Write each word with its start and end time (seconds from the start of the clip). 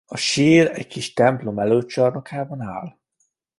A 0.05 0.17
sír 0.17 0.67
egy 0.73 0.87
kis 0.87 1.13
templom 1.13 1.59
előcsarnokában 1.59 2.61
áll. 2.61 2.97